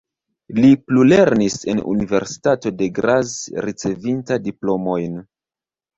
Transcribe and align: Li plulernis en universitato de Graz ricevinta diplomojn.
Li 0.61 0.69
plulernis 0.85 1.57
en 1.73 1.83
universitato 1.91 2.73
de 2.79 2.89
Graz 2.97 3.35
ricevinta 3.67 4.39
diplomojn. 4.49 5.21